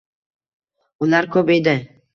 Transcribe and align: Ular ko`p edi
Ular 1.09 1.31
ko`p 1.37 1.49
edi 1.59 1.81